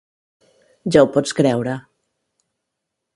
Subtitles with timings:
[0.95, 1.77] Ja ho pots creure.